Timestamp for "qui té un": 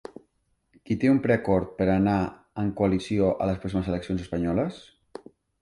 0.89-1.19